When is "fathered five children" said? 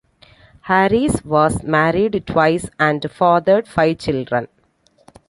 3.11-4.47